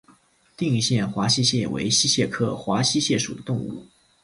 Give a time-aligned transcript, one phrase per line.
[0.57, 3.85] 定县华溪蟹为溪蟹科华溪蟹属的动物。